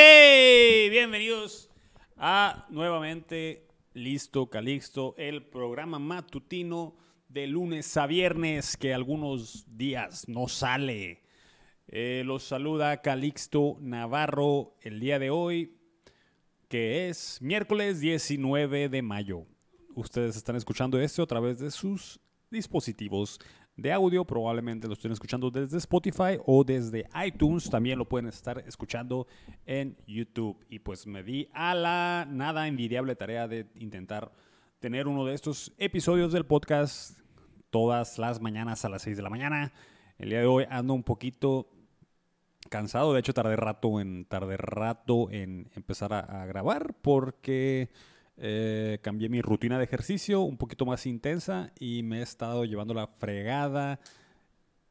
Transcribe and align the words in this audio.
Hey, 0.00 0.90
bienvenidos 0.90 1.68
a 2.16 2.66
nuevamente 2.70 3.66
Listo 3.94 4.48
Calixto, 4.48 5.16
el 5.18 5.44
programa 5.44 5.98
matutino 5.98 6.94
de 7.28 7.48
lunes 7.48 7.96
a 7.96 8.06
viernes 8.06 8.76
que 8.76 8.94
algunos 8.94 9.66
días 9.76 10.28
no 10.28 10.46
sale. 10.46 11.24
Eh, 11.88 12.22
los 12.24 12.44
saluda 12.44 13.02
Calixto 13.02 13.76
Navarro 13.80 14.76
el 14.82 15.00
día 15.00 15.18
de 15.18 15.30
hoy, 15.30 15.76
que 16.68 17.08
es 17.08 17.42
miércoles 17.42 17.98
19 17.98 18.88
de 18.88 19.02
mayo. 19.02 19.46
Ustedes 19.96 20.36
están 20.36 20.54
escuchando 20.54 21.00
esto 21.00 21.24
a 21.24 21.26
través 21.26 21.58
de 21.58 21.72
sus 21.72 22.20
dispositivos 22.52 23.40
de 23.78 23.92
audio. 23.92 24.24
Probablemente 24.24 24.86
lo 24.86 24.92
estén 24.92 25.12
escuchando 25.12 25.50
desde 25.50 25.78
Spotify 25.78 26.38
o 26.44 26.64
desde 26.64 27.06
iTunes. 27.24 27.70
También 27.70 27.98
lo 27.98 28.06
pueden 28.06 28.28
estar 28.28 28.62
escuchando 28.66 29.26
en 29.64 29.96
YouTube. 30.06 30.58
Y 30.68 30.80
pues 30.80 31.06
me 31.06 31.22
di 31.22 31.48
a 31.54 31.74
la 31.74 32.26
nada 32.28 32.66
envidiable 32.68 33.14
tarea 33.14 33.48
de 33.48 33.66
intentar 33.76 34.32
tener 34.80 35.08
uno 35.08 35.24
de 35.24 35.34
estos 35.34 35.72
episodios 35.78 36.32
del 36.32 36.44
podcast 36.44 37.18
todas 37.70 38.18
las 38.18 38.40
mañanas 38.40 38.84
a 38.84 38.88
las 38.88 39.02
6 39.02 39.16
de 39.16 39.22
la 39.22 39.30
mañana. 39.30 39.72
El 40.18 40.30
día 40.30 40.40
de 40.40 40.46
hoy 40.46 40.66
ando 40.68 40.94
un 40.94 41.04
poquito 41.04 41.70
cansado. 42.68 43.14
De 43.14 43.20
hecho, 43.20 43.32
tardé 43.32 43.56
rato 43.56 44.00
en, 44.00 44.24
tardé 44.24 44.56
rato 44.56 45.30
en 45.30 45.70
empezar 45.76 46.12
a, 46.12 46.42
a 46.42 46.46
grabar 46.46 46.94
porque 47.00 47.90
eh, 48.40 48.98
cambié 49.02 49.28
mi 49.28 49.42
rutina 49.42 49.78
de 49.78 49.84
ejercicio 49.84 50.42
un 50.42 50.56
poquito 50.56 50.86
más 50.86 51.06
intensa 51.06 51.72
y 51.78 52.02
me 52.02 52.20
he 52.20 52.22
estado 52.22 52.64
llevando 52.64 52.94
la 52.94 53.06
fregada. 53.06 54.00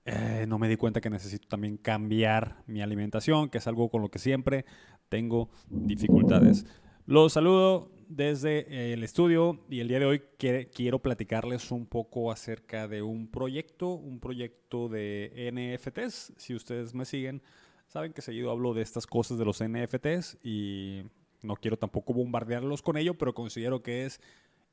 Eh, 0.06 0.45
no 0.48 0.59
me 0.59 0.70
di 0.70 0.78
cuenta 0.78 1.02
que 1.02 1.09
necesito 1.09 1.48
también 1.48 1.78
cambiar 1.78 2.64
mi 2.68 2.81
alimentación, 2.81 3.50
que 3.50 3.58
es 3.58 3.68
algo 3.68 3.90
con 3.90 4.02
lo 4.02 4.09
que 4.09 4.20
siempre 4.20 4.66
tengo 5.09 5.50
dificultades. 5.70 6.66
Los 7.06 7.34
saludo 7.34 7.92
desde 8.09 8.94
el 8.94 9.03
estudio 9.03 9.66
y 9.70 9.80
el 9.80 9.88
día 9.88 10.00
de 10.00 10.06
hoy 10.06 10.22
quiero 10.38 11.00
platicarles 11.00 11.72
un 11.72 11.86
poco 11.86 12.31
acerca 12.31 12.88
de 12.88 13.02
un 13.02 13.30
proyecto, 13.30 13.90
un 13.90 14.20
proyecto 14.20 14.90
de 14.90 15.52
NFTs. 15.53 16.34
Si 16.38 16.53
ustedes 16.53 16.94
me 16.94 17.06
siguen, 17.06 17.42
saben 17.88 18.14
que 18.14 18.22
seguido 18.22 18.52
hablo 18.52 18.73
de 18.73 18.81
estas 18.81 19.08
cosas 19.08 19.38
de 19.38 19.45
los 19.45 19.64
NFTs 19.64 20.38
y 20.44 21.03
no 21.42 21.56
quiero 21.56 21.78
tampoco 21.78 22.14
bombardearlos 22.14 22.82
con 22.82 22.98
ello, 22.98 23.18
pero 23.18 23.34
considero 23.34 23.84
que 23.84 24.06
es 24.06 24.20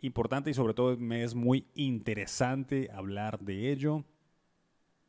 importante 0.00 0.50
y 0.50 0.54
sobre 0.54 0.74
todo 0.74 0.96
me 0.96 1.24
es 1.24 1.34
muy 1.34 1.66
interesante 1.74 2.90
hablar 2.92 3.40
de 3.40 3.72
ello, 3.72 4.04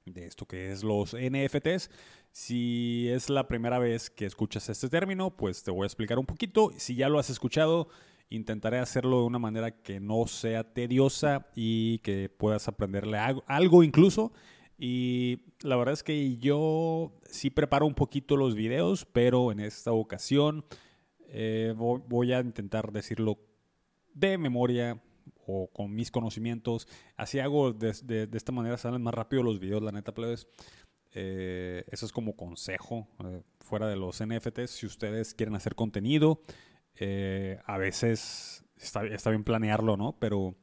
de 0.05 0.25
esto 0.25 0.45
que 0.45 0.71
es 0.71 0.83
los 0.83 1.15
NFTs. 1.15 1.89
Si 2.31 3.07
es 3.09 3.29
la 3.29 3.47
primera 3.47 3.79
vez 3.79 4.09
que 4.09 4.25
escuchas 4.25 4.69
este 4.69 4.89
término, 4.89 5.35
pues 5.35 5.63
te 5.63 5.71
voy 5.71 5.83
a 5.83 5.87
explicar 5.87 6.19
un 6.19 6.25
poquito. 6.25 6.71
Si 6.77 6.95
ya 6.95 7.09
lo 7.09 7.19
has 7.19 7.29
escuchado, 7.29 7.87
intentaré 8.29 8.79
hacerlo 8.79 9.21
de 9.21 9.25
una 9.25 9.39
manera 9.39 9.71
que 9.71 9.99
no 9.99 10.27
sea 10.27 10.73
tediosa 10.73 11.47
y 11.55 11.99
que 11.99 12.29
puedas 12.29 12.67
aprenderle 12.67 13.17
algo 13.47 13.83
incluso. 13.83 14.33
Y 14.77 15.39
la 15.61 15.77
verdad 15.77 15.93
es 15.93 16.03
que 16.03 16.37
yo 16.37 17.13
sí 17.29 17.49
preparo 17.49 17.85
un 17.85 17.95
poquito 17.95 18.35
los 18.35 18.55
videos, 18.55 19.05
pero 19.05 19.51
en 19.51 19.61
esta 19.61 19.93
ocasión 19.93 20.65
eh, 21.29 21.73
voy 21.75 22.33
a 22.33 22.39
intentar 22.39 22.91
decirlo 22.91 23.39
de 24.13 24.37
memoria 24.37 25.01
o 25.45 25.67
con 25.67 25.93
mis 25.93 26.11
conocimientos. 26.11 26.87
Así 27.17 27.39
hago 27.39 27.73
de, 27.73 28.29
esta 28.33 28.51
manera, 28.51 28.77
salen 28.77 29.01
más 29.01 29.13
rápido 29.13 29.43
los 29.43 29.59
videos, 29.59 29.83
la 29.83 29.91
neta, 29.91 30.13
plebes. 30.13 30.47
Eh, 31.13 31.85
eso 31.91 32.05
es 32.05 32.11
como 32.11 32.35
consejo, 32.35 33.07
eh, 33.23 33.41
fuera 33.59 33.87
de 33.87 33.95
los 33.95 34.21
NFTs, 34.21 34.69
si 34.69 34.85
ustedes 34.85 35.33
quieren 35.33 35.55
hacer 35.55 35.75
contenido, 35.75 36.41
a 37.65 37.77
veces 37.77 38.65
está, 38.77 39.29
bien 39.29 39.43
planearlo, 39.43 39.97
¿no? 39.97 40.17
Pero, 40.19 40.55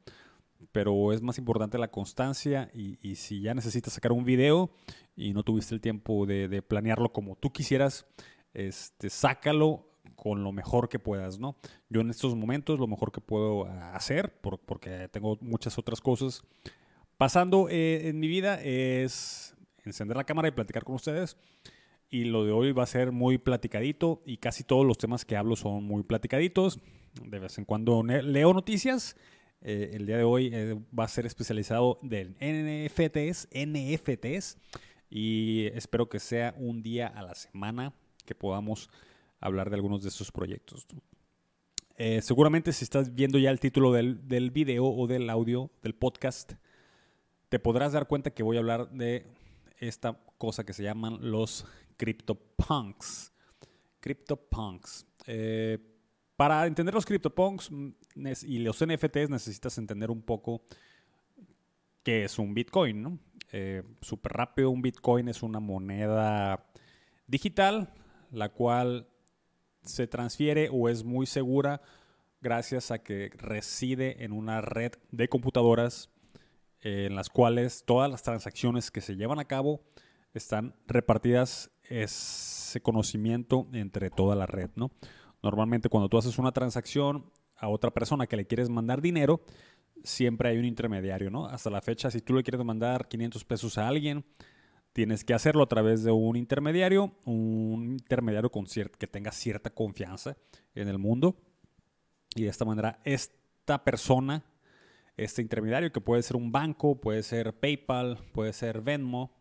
pero 0.71 1.11
es 1.11 1.21
más 1.21 1.37
importante 1.37 1.77
la 1.77 1.89
constancia 1.89 2.71
y, 2.73 3.15
si 3.15 3.41
ya 3.41 3.53
necesitas 3.53 3.93
sacar 3.93 4.11
un 4.11 4.25
video 4.25 4.71
y 5.15 5.33
no 5.33 5.43
tuviste 5.43 5.75
el 5.75 5.81
tiempo 5.81 6.25
de, 6.25 6.47
de 6.47 6.61
planearlo 6.61 7.13
como 7.13 7.35
tú 7.35 7.51
quisieras, 7.51 8.07
este, 8.53 9.09
sácalo 9.09 9.92
con 10.15 10.43
lo 10.43 10.51
mejor 10.51 10.89
que 10.89 10.99
puedas, 10.99 11.39
¿no? 11.39 11.55
Yo 11.89 12.01
en 12.01 12.09
estos 12.09 12.35
momentos 12.35 12.79
lo 12.79 12.87
mejor 12.87 13.11
que 13.11 13.21
puedo 13.21 13.65
hacer, 13.93 14.33
porque 14.41 15.09
tengo 15.11 15.37
muchas 15.41 15.77
otras 15.77 16.01
cosas 16.01 16.43
pasando 17.17 17.69
eh, 17.69 18.09
en 18.09 18.19
mi 18.19 18.27
vida, 18.27 18.61
es 18.61 19.55
encender 19.85 20.17
la 20.17 20.25
cámara 20.25 20.47
y 20.47 20.51
platicar 20.51 20.83
con 20.83 20.95
ustedes. 20.95 21.37
Y 22.09 22.25
lo 22.25 22.45
de 22.45 22.51
hoy 22.51 22.71
va 22.71 22.83
a 22.83 22.87
ser 22.87 23.11
muy 23.11 23.37
platicadito 23.37 24.21
y 24.25 24.37
casi 24.37 24.63
todos 24.63 24.85
los 24.85 24.97
temas 24.97 25.25
que 25.25 25.35
hablo 25.35 25.55
son 25.55 25.83
muy 25.83 26.03
platicaditos. 26.03 26.79
De 27.23 27.39
vez 27.39 27.57
en 27.57 27.65
cuando 27.65 28.03
leo 28.03 28.53
noticias. 28.53 29.15
Eh, 29.61 29.91
el 29.93 30.05
día 30.05 30.17
de 30.17 30.23
hoy 30.23 30.49
eh, 30.53 30.77
va 30.97 31.05
a 31.05 31.07
ser 31.07 31.25
especializado 31.25 31.97
en 32.03 32.35
NFTs, 32.41 33.47
NFTs. 33.53 34.57
Y 35.09 35.67
espero 35.73 36.09
que 36.09 36.19
sea 36.19 36.53
un 36.57 36.83
día 36.83 37.07
a 37.07 37.21
la 37.21 37.35
semana 37.35 37.93
que 38.25 38.35
podamos 38.35 38.89
hablar 39.47 39.69
de 39.69 39.75
algunos 39.75 40.03
de 40.03 40.11
sus 40.11 40.31
proyectos. 40.31 40.85
Eh, 41.95 42.21
seguramente 42.21 42.73
si 42.73 42.83
estás 42.83 43.13
viendo 43.13 43.37
ya 43.37 43.51
el 43.51 43.59
título 43.59 43.91
del, 43.91 44.27
del 44.27 44.51
video 44.51 44.85
o 44.85 45.07
del 45.07 45.29
audio 45.29 45.69
del 45.81 45.93
podcast, 45.93 46.53
te 47.49 47.59
podrás 47.59 47.93
dar 47.93 48.07
cuenta 48.07 48.31
que 48.31 48.41
voy 48.41 48.57
a 48.57 48.61
hablar 48.61 48.89
de 48.89 49.27
esta 49.77 50.19
cosa 50.37 50.65
que 50.65 50.73
se 50.73 50.83
llaman 50.83 51.19
los 51.21 51.65
CryptoPunks. 51.97 53.31
CryptoPunks. 53.99 55.05
Eh, 55.27 55.79
para 56.35 56.65
entender 56.65 56.93
los 56.93 57.05
CryptoPunks 57.05 57.71
mm, 57.71 57.89
y 58.47 58.59
los 58.59 58.83
NFTs 58.85 59.29
necesitas 59.29 59.77
entender 59.77 60.09
un 60.09 60.21
poco 60.21 60.63
qué 62.03 62.25
es 62.25 62.39
un 62.39 62.53
Bitcoin. 62.53 63.01
¿no? 63.01 63.19
Eh, 63.51 63.83
Súper 64.01 64.33
rápido, 64.33 64.69
un 64.69 64.81
Bitcoin 64.81 65.29
es 65.29 65.43
una 65.43 65.59
moneda 65.59 66.65
digital, 67.27 67.93
la 68.31 68.49
cual 68.49 69.07
se 69.83 70.07
transfiere 70.07 70.69
o 70.71 70.89
es 70.89 71.03
muy 71.03 71.25
segura 71.25 71.81
gracias 72.41 72.91
a 72.91 72.99
que 72.99 73.31
reside 73.37 74.23
en 74.23 74.33
una 74.33 74.61
red 74.61 74.93
de 75.11 75.29
computadoras 75.29 76.09
eh, 76.81 77.05
en 77.07 77.15
las 77.15 77.29
cuales 77.29 77.83
todas 77.85 78.11
las 78.11 78.23
transacciones 78.23 78.91
que 78.91 79.01
se 79.01 79.15
llevan 79.15 79.39
a 79.39 79.45
cabo 79.45 79.81
están 80.33 80.75
repartidas 80.87 81.71
ese 81.83 82.81
conocimiento 82.81 83.67
entre 83.73 84.09
toda 84.09 84.35
la 84.35 84.45
red, 84.45 84.69
¿no? 84.75 84.91
Normalmente 85.41 85.89
cuando 85.89 86.09
tú 86.09 86.17
haces 86.17 86.37
una 86.37 86.51
transacción 86.51 87.31
a 87.55 87.69
otra 87.69 87.91
persona 87.91 88.27
que 88.27 88.37
le 88.37 88.45
quieres 88.45 88.69
mandar 88.69 89.01
dinero, 89.01 89.41
siempre 90.03 90.49
hay 90.49 90.57
un 90.57 90.65
intermediario, 90.65 91.29
¿no? 91.29 91.45
Hasta 91.45 91.69
la 91.69 91.81
fecha, 91.81 92.11
si 92.11 92.21
tú 92.21 92.33
le 92.33 92.43
quieres 92.43 92.63
mandar 92.65 93.07
500 93.07 93.45
pesos 93.45 93.77
a 93.77 93.87
alguien, 93.87 94.25
tienes 94.93 95.23
que 95.23 95.33
hacerlo 95.33 95.63
a 95.63 95.67
través 95.67 96.03
de 96.03 96.11
un 96.11 96.35
intermediario, 96.35 97.15
un 97.25 97.93
intermediario 97.93 98.51
con 98.51 98.65
que 98.65 99.07
tenga 99.07 99.31
cierta 99.31 99.71
confianza 99.71 100.37
en 100.75 100.87
el 100.87 100.99
mundo. 100.99 101.35
Y 102.35 102.43
de 102.43 102.49
esta 102.49 102.63
manera, 102.63 102.99
esta 103.03 103.83
persona, 103.83 104.43
este 105.17 105.41
intermediario, 105.41 105.91
que 105.91 106.01
puede 106.01 106.21
ser 106.21 106.37
un 106.37 106.51
banco, 106.51 107.01
puede 107.01 107.23
ser 107.23 107.53
PayPal, 107.53 108.19
puede 108.31 108.53
ser 108.53 108.81
Venmo, 108.81 109.35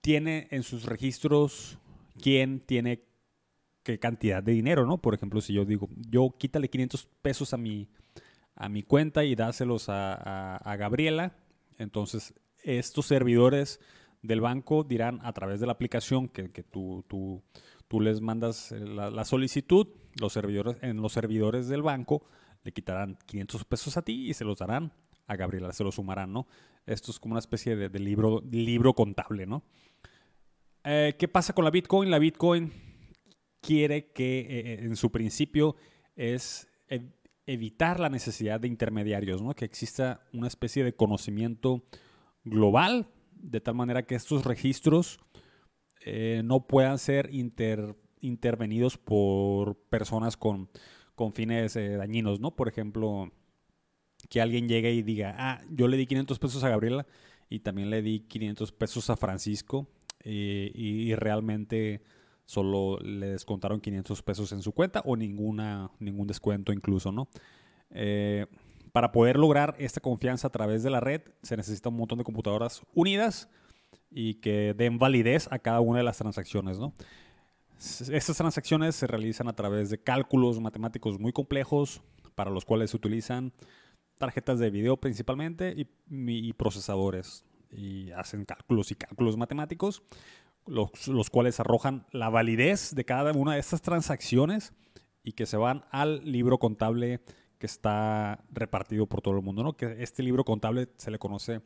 tiene 0.00 0.48
en 0.50 0.62
sus 0.62 0.84
registros 0.84 1.78
quién 2.20 2.60
tiene 2.60 3.04
qué 3.82 3.98
cantidad 3.98 4.42
de 4.42 4.52
dinero, 4.52 4.86
¿no? 4.86 4.98
Por 4.98 5.14
ejemplo, 5.14 5.40
si 5.40 5.54
yo 5.54 5.64
digo, 5.64 5.88
yo 6.08 6.34
quítale 6.38 6.68
500 6.68 7.08
pesos 7.22 7.52
a 7.52 7.56
mi, 7.56 7.88
a 8.54 8.68
mi 8.68 8.82
cuenta 8.82 9.24
y 9.24 9.34
dáselos 9.34 9.88
a, 9.88 10.56
a 10.56 10.76
Gabriela, 10.76 11.34
entonces 11.78 12.34
estos 12.62 13.06
servidores 13.06 13.80
del 14.22 14.40
banco 14.40 14.84
dirán 14.84 15.20
a 15.22 15.32
través 15.32 15.60
de 15.60 15.66
la 15.66 15.72
aplicación 15.72 16.28
que, 16.28 16.48
tú, 16.48 17.04
tú, 17.08 17.42
tú, 17.88 18.00
les 18.00 18.20
mandas 18.20 18.72
eh, 18.72 18.80
la, 18.80 19.24
solicitud, 19.24 19.88
los 20.20 20.32
servidores, 20.32 20.76
en 20.82 21.00
los 21.00 21.12
servidores 21.12 21.68
del 21.68 21.82
banco 21.82 22.22
le 22.62 22.72
quitarán 22.72 23.18
500 23.26 23.64
pesos 23.64 23.96
a 23.96 24.02
ti 24.02 24.28
y 24.28 24.34
se 24.34 24.44
los 24.44 24.58
darán 24.58 24.92
a 25.26 25.36
Gabriela, 25.36 25.72
se 25.72 25.84
los 25.84 25.94
sumarán, 25.94 26.32
¿no? 26.32 26.46
Esto 26.86 27.10
es 27.10 27.18
como 27.18 27.32
una 27.32 27.40
especie 27.40 27.76
de, 27.76 27.98
libro, 27.98 28.42
libro 28.50 28.94
contable, 28.94 29.46
¿no? 29.46 29.62
Eh, 30.84 31.14
¿Qué 31.18 31.28
pasa 31.28 31.52
con 31.52 31.64
la 31.64 31.70
Bitcoin? 31.70 32.10
La 32.10 32.18
Bitcoin 32.18 32.72
quiere 33.60 34.12
que 34.12 34.40
eh, 34.40 34.84
en 34.84 34.96
su 34.96 35.10
principio 35.10 35.76
es 36.16 36.66
evitar 37.46 37.98
la 37.98 38.08
necesidad 38.08 38.60
de 38.60 38.68
intermediarios, 38.68 39.42
¿no? 39.42 39.54
Que 39.54 39.64
exista 39.64 40.20
una 40.32 40.46
especie 40.46 40.84
de 40.84 40.94
conocimiento 40.94 41.82
global 42.44 43.08
de 43.42 43.60
tal 43.60 43.74
manera 43.74 44.04
que 44.04 44.14
estos 44.14 44.44
registros 44.44 45.18
eh, 46.04 46.42
no 46.44 46.66
puedan 46.66 46.98
ser 46.98 47.30
intervenidos 48.20 48.98
por 48.98 49.76
personas 49.88 50.36
con, 50.36 50.68
fines 51.34 51.76
eh, 51.76 51.96
dañinos, 51.96 52.40
¿no? 52.40 52.56
Por 52.56 52.68
ejemplo, 52.68 53.30
que 54.28 54.40
alguien 54.40 54.68
llegue 54.68 54.92
y 54.92 55.02
diga, 55.02 55.34
ah, 55.38 55.62
yo 55.70 55.88
le 55.88 55.96
di 55.96 56.06
500 56.06 56.38
pesos 56.38 56.64
a 56.64 56.70
Gabriela 56.70 57.06
y 57.50 57.60
también 57.60 57.90
le 57.90 58.00
di 58.00 58.20
500 58.20 58.72
pesos 58.72 59.10
a 59.10 59.16
Francisco 59.16 59.88
eh, 60.24 60.70
y, 60.74 61.14
realmente 61.14 62.02
solo 62.44 62.98
le 62.98 63.28
descontaron 63.28 63.80
500 63.80 64.22
pesos 64.22 64.52
en 64.52 64.62
su 64.62 64.72
cuenta 64.72 65.02
o 65.04 65.16
ninguna, 65.16 65.90
ningún 65.98 66.26
descuento 66.26 66.72
incluso, 66.72 67.12
¿no? 67.12 67.28
Eh, 67.90 68.46
para 68.92 69.12
poder 69.12 69.36
lograr 69.36 69.74
esta 69.78 70.00
confianza 70.00 70.48
a 70.48 70.50
través 70.50 70.82
de 70.82 70.90
la 70.90 71.00
red 71.00 71.22
se 71.42 71.56
necesita 71.56 71.88
un 71.88 71.96
montón 71.96 72.18
de 72.18 72.24
computadoras 72.24 72.82
unidas 72.94 73.48
y 74.10 74.34
que 74.34 74.74
den 74.76 74.98
validez 74.98 75.48
a 75.50 75.58
cada 75.58 75.80
una 75.80 75.98
de 75.98 76.04
las 76.04 76.18
transacciones, 76.18 76.78
¿no? 76.78 76.92
Estas 77.78 78.36
transacciones 78.36 78.94
se 78.94 79.06
realizan 79.06 79.48
a 79.48 79.54
través 79.54 79.88
de 79.88 80.02
cálculos 80.02 80.60
matemáticos 80.60 81.18
muy 81.18 81.32
complejos 81.32 82.02
para 82.34 82.50
los 82.50 82.66
cuales 82.66 82.90
se 82.90 82.96
utilizan 82.96 83.52
tarjetas 84.18 84.58
de 84.58 84.68
video 84.68 84.98
principalmente 84.98 85.74
y, 86.08 86.52
procesadores 86.52 87.46
y 87.70 88.10
hacen 88.10 88.44
cálculos 88.44 88.90
y 88.90 88.96
cálculos 88.96 89.38
matemáticos, 89.38 90.02
los, 90.66 91.08
los, 91.08 91.30
cuales 91.30 91.58
arrojan 91.58 92.04
la 92.12 92.28
validez 92.28 92.94
de 92.94 93.06
cada 93.06 93.32
una 93.32 93.54
de 93.54 93.60
estas 93.60 93.80
transacciones 93.80 94.74
y 95.24 95.32
que 95.32 95.46
se 95.46 95.56
van 95.56 95.84
al 95.90 96.30
libro 96.30 96.58
contable 96.58 97.20
que 97.60 97.66
está 97.66 98.42
repartido 98.50 99.06
por 99.06 99.20
todo 99.20 99.36
el 99.36 99.42
mundo, 99.42 99.62
¿no? 99.62 99.76
Que 99.76 100.02
este 100.02 100.22
libro 100.22 100.44
contable 100.44 100.88
se 100.96 101.10
le 101.10 101.18
conoce 101.18 101.60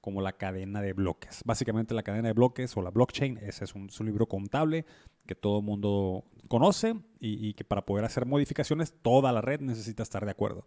como 0.00 0.20
la 0.20 0.32
cadena 0.32 0.82
de 0.82 0.92
bloques. 0.92 1.42
Básicamente 1.44 1.94
la 1.94 2.02
cadena 2.02 2.28
de 2.28 2.34
bloques 2.34 2.76
o 2.76 2.82
la 2.82 2.90
blockchain, 2.90 3.38
ese 3.38 3.64
es 3.64 3.74
un, 3.76 3.88
libro 4.00 4.26
contable 4.26 4.84
que 5.24 5.36
todo 5.36 5.60
el 5.60 5.64
mundo 5.64 6.24
conoce 6.48 6.96
y, 7.20 7.54
que 7.54 7.64
para 7.64 7.86
poder 7.86 8.04
hacer 8.04 8.26
modificaciones 8.26 8.92
toda 9.02 9.32
la 9.32 9.40
red 9.40 9.60
necesita 9.60 10.02
estar 10.02 10.24
de 10.24 10.32
acuerdo. 10.32 10.66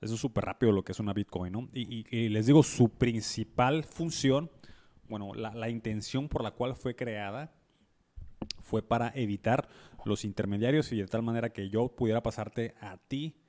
Eso 0.00 0.14
es 0.14 0.20
súper 0.20 0.44
rápido 0.44 0.70
lo 0.70 0.84
que 0.84 0.92
es 0.92 1.00
una 1.00 1.12
Bitcoin, 1.12 1.52
¿no? 1.52 1.68
Y, 1.74 2.28
les 2.28 2.46
digo, 2.46 2.62
su 2.62 2.88
principal 2.88 3.82
función, 3.82 4.48
bueno, 5.08 5.34
la, 5.34 5.52
la 5.54 5.68
intención 5.68 6.28
por 6.28 6.44
la 6.44 6.52
cual 6.52 6.76
fue 6.76 6.94
creada 6.94 7.52
fue 8.62 8.80
para 8.80 9.10
evitar 9.16 9.68
los 10.04 10.24
intermediarios 10.24 10.92
y 10.92 10.98
de 10.98 11.06
tal 11.08 11.22
manera 11.22 11.52
que 11.52 11.68
yo 11.68 11.88
pudiera 11.88 12.22
pasarte 12.22 12.76
a 12.80 12.96
ti 12.96 13.39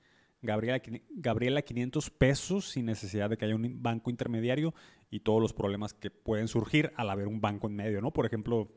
Gabriela, 0.41 0.81
Gabriela 1.11 1.61
500 1.61 2.09
pesos 2.09 2.69
sin 2.69 2.85
necesidad 2.85 3.29
de 3.29 3.37
que 3.37 3.45
haya 3.45 3.55
un 3.55 3.81
banco 3.81 4.09
intermediario 4.09 4.73
y 5.09 5.19
todos 5.19 5.41
los 5.41 5.53
problemas 5.53 5.93
que 5.93 6.09
pueden 6.09 6.47
surgir 6.47 6.91
al 6.95 7.09
haber 7.09 7.27
un 7.27 7.41
banco 7.41 7.67
en 7.67 7.75
medio, 7.75 8.01
¿no? 8.01 8.11
Por 8.11 8.25
ejemplo, 8.25 8.69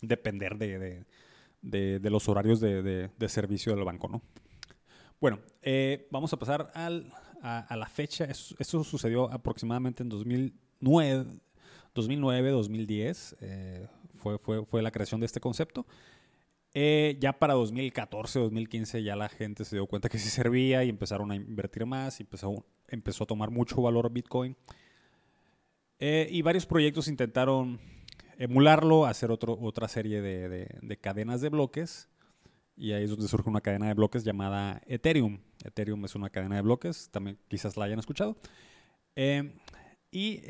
depender 0.00 0.56
de, 0.56 1.04
los 2.10 2.28
horarios 2.28 2.60
de, 2.60 3.10
servicio 3.28 3.74
del 3.74 3.84
banco, 3.84 4.08
¿no? 4.08 4.22
Bueno, 5.20 5.40
eh, 5.62 6.06
vamos 6.10 6.32
a 6.32 6.38
pasar 6.38 6.70
al, 6.74 7.12
a, 7.42 7.76
la 7.76 7.86
fecha. 7.86 8.24
Esto, 8.24 8.84
sucedió 8.84 9.30
aproximadamente 9.32 10.02
en 10.02 10.08
2009, 10.08 11.26
2009 11.94 12.50
2010. 12.50 13.36
fue, 14.16 14.38
fue, 14.38 14.64
fue 14.64 14.80
la 14.80 14.90
creación 14.90 15.20
de 15.20 15.26
este 15.26 15.40
concepto. 15.40 15.86
Eh, 16.74 17.16
ya 17.18 17.32
para 17.32 17.54
2014, 17.54 18.40
2015 18.40 19.02
ya 19.02 19.16
la 19.16 19.28
gente 19.28 19.64
se 19.64 19.76
dio 19.76 19.86
cuenta 19.86 20.08
que 20.08 20.18
sí 20.18 20.28
servía 20.28 20.84
y 20.84 20.90
empezaron 20.90 21.30
a 21.30 21.36
invertir 21.36 21.86
más 21.86 22.20
y 22.20 22.24
empezó, 22.24 22.66
empezó 22.88 23.24
a 23.24 23.26
tomar 23.26 23.50
mucho 23.50 23.80
valor 23.80 24.12
Bitcoin. 24.12 24.56
Eh, 25.98 26.28
y 26.30 26.42
varios 26.42 26.66
proyectos 26.66 27.08
intentaron 27.08 27.80
emularlo, 28.36 29.06
hacer 29.06 29.30
otro, 29.30 29.58
otra 29.60 29.88
serie 29.88 30.20
de, 30.20 30.98
cadenas 31.00 31.40
de 31.40 31.48
bloques. 31.48 32.08
Y 32.76 32.92
ahí 32.92 33.04
es 33.04 33.10
donde 33.10 33.26
surge 33.26 33.50
una 33.50 33.60
cadena 33.60 33.88
de 33.88 33.94
bloques 33.94 34.22
llamada 34.22 34.80
Ethereum. 34.86 35.40
Ethereum 35.64 36.04
es 36.04 36.14
una 36.14 36.30
cadena 36.30 36.56
de 36.56 36.62
bloques, 36.62 37.08
también 37.10 37.38
quizás 37.48 37.76
la 37.76 37.86
hayan 37.86 37.98
escuchado. 37.98 38.36
Eh, 39.16 39.52
y 40.12 40.40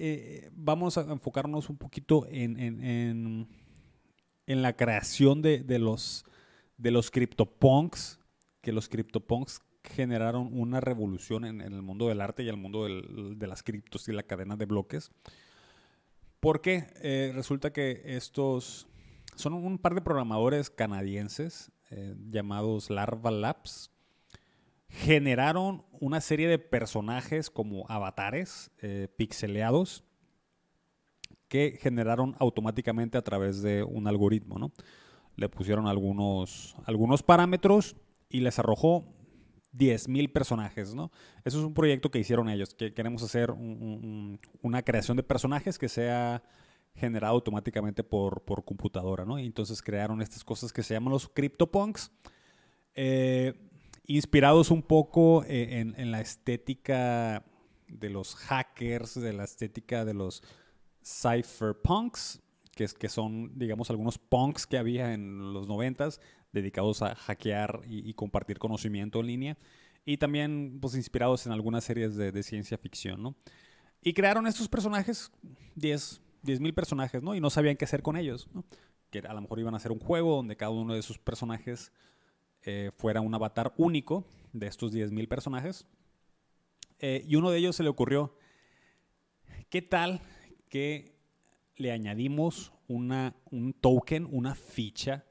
vamos 0.52 0.98
a 0.98 1.10
enfocarnos 1.10 1.70
un 1.70 1.78
poquito 1.78 2.26
en 2.28 2.58
en 2.58 3.48
la 4.56 4.76
creación 4.76 5.42
de, 5.42 5.62
los, 5.78 6.24
de 6.76 6.90
los 6.90 7.10
CryptoPunks, 7.10 8.18
que 8.62 8.72
los 8.72 8.88
CryptoPunks 8.88 9.60
generaron 9.84 10.50
una 10.52 10.80
revolución 10.80 11.44
en, 11.44 11.60
el 11.60 11.82
mundo 11.82 12.08
del 12.08 12.20
arte 12.20 12.42
y 12.42 12.48
el 12.48 12.56
mundo 12.56 12.86
de 12.86 13.46
las 13.46 13.62
criptos 13.62 14.08
y 14.08 14.12
la 14.12 14.22
cadena 14.22 14.56
de 14.56 14.66
bloques. 14.66 15.10
Porque 16.40 16.86
eh, 17.02 17.32
resulta 17.34 17.72
que 17.72 18.02
estos 18.04 18.86
son 19.34 19.54
un 19.54 19.78
par 19.78 19.94
de 19.94 20.00
programadores 20.00 20.70
canadienses 20.70 21.72
eh, 21.90 22.14
llamados 22.30 22.90
Larva 22.90 23.30
Labs. 23.30 23.90
Generaron 24.88 25.84
una 25.92 26.20
serie 26.20 26.48
de 26.48 26.58
personajes 26.58 27.50
como 27.50 27.86
avatares 27.88 28.70
eh, 28.80 29.08
pixeleados 29.16 30.04
que 31.48 31.78
generaron 31.80 32.36
automáticamente 32.38 33.18
a 33.18 33.22
través 33.22 33.62
de 33.62 33.82
un 33.82 34.06
algoritmo, 34.06 34.58
¿no? 34.58 34.72
Le 35.36 35.48
pusieron 35.48 35.86
algunos, 35.86 36.76
algunos 36.84 37.22
parámetros 37.22 37.96
y 38.28 38.40
les 38.40 38.58
arrojó 38.58 39.04
10.000 39.72 40.32
personajes, 40.32 40.94
¿no? 40.94 41.10
Eso 41.44 41.58
es 41.58 41.64
un 41.64 41.74
proyecto 41.74 42.10
que 42.10 42.18
hicieron 42.18 42.48
ellos, 42.48 42.74
que 42.74 42.92
queremos 42.92 43.22
hacer 43.22 43.50
una 43.50 44.82
creación 44.82 45.16
de 45.16 45.22
personajes 45.22 45.78
que 45.78 45.88
sea 45.88 46.42
generado 46.94 47.34
automáticamente 47.34 48.02
por, 48.02 48.42
computadora, 48.64 49.24
¿no? 49.24 49.38
Y 49.38 49.46
entonces 49.46 49.82
crearon 49.82 50.20
estas 50.20 50.44
cosas 50.44 50.72
que 50.72 50.82
se 50.82 50.94
llaman 50.94 51.12
los 51.12 51.28
CryptoPunks, 51.28 52.10
eh, 52.94 53.54
inspirados 54.06 54.70
un 54.70 54.82
poco 54.82 55.44
eh, 55.44 55.78
en 55.80 56.10
la 56.10 56.20
estética 56.20 57.44
de 57.88 58.10
los 58.10 58.34
hackers, 58.34 59.20
de 59.20 59.32
la 59.32 59.44
estética 59.44 60.04
de 60.04 60.14
los 60.14 60.42
cypherpunks, 61.08 62.40
que, 62.74 62.84
es, 62.84 62.94
que 62.94 63.08
son, 63.08 63.58
digamos, 63.58 63.90
algunos 63.90 64.18
punks 64.18 64.66
que 64.66 64.78
había 64.78 65.14
en 65.14 65.52
los 65.52 65.66
noventas 65.66 66.20
dedicados 66.52 67.02
a 67.02 67.14
hackear 67.14 67.82
y, 67.86 68.12
compartir 68.14 68.58
conocimiento 68.58 69.20
en 69.20 69.26
línea. 69.26 69.58
Y 70.04 70.18
también, 70.18 70.78
pues, 70.80 70.94
inspirados 70.94 71.46
en 71.46 71.52
algunas 71.52 71.84
series 71.84 72.16
de, 72.16 72.42
ciencia 72.42 72.78
ficción, 72.78 73.22
¿no? 73.22 73.34
Y 74.02 74.12
crearon 74.14 74.46
estos 74.46 74.68
personajes, 74.68 75.32
10 75.74 76.20
mil 76.60 76.72
personajes, 76.72 77.22
¿no? 77.22 77.34
Y 77.34 77.40
no 77.40 77.50
sabían 77.50 77.76
qué 77.76 77.84
hacer 77.84 78.02
con 78.02 78.16
ellos. 78.16 78.48
Que 79.10 79.18
a 79.18 79.34
lo 79.34 79.40
mejor 79.40 79.58
iban 79.58 79.74
a 79.74 79.78
hacer 79.78 79.90
un 79.90 79.98
juego 79.98 80.36
donde 80.36 80.56
cada 80.56 80.70
uno 80.70 80.94
de 80.94 81.02
sus 81.02 81.18
personajes 81.18 81.92
eh, 82.62 82.90
fuera 82.96 83.20
un 83.20 83.34
avatar 83.34 83.74
único 83.76 84.24
de 84.52 84.66
estos 84.66 84.92
10.000 84.92 85.28
personajes. 85.28 85.86
Eh, 87.00 87.24
y 87.26 87.36
uno 87.36 87.50
de 87.50 87.58
ellos 87.58 87.76
se 87.76 87.82
le 87.82 87.88
ocurrió, 87.88 88.36
¿qué 89.68 89.82
tal 89.82 90.20
que 90.68 91.14
le 91.76 91.92
añadimos 91.92 92.72
una, 92.88 93.36
un 93.50 93.72
token, 93.72 94.26
una 94.30 94.54
ficha 94.54 95.24